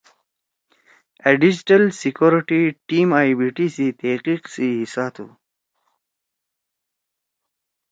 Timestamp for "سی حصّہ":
4.53-5.07